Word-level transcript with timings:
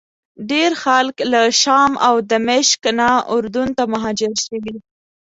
ډېر 0.51 0.71
خلک 0.83 1.15
له 1.31 1.41
شام 1.61 1.91
او 2.07 2.15
دمشق 2.31 2.81
نه 2.99 3.09
اردن 3.33 3.67
ته 3.77 3.83
مهاجر 3.93 4.33
شوي. 4.45 4.75